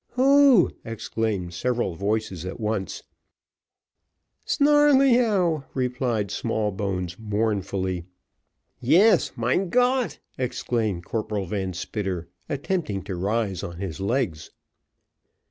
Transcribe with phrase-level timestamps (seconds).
[0.13, 3.03] "Who?" exclaimed several voices at once.
[4.47, 8.05] "Snarleyyow," replied Smallbones, mournfully.
[8.79, 14.49] "Yes mein Gott!" exclaimed Corporal Van Spitter, attempting to rise on his legs.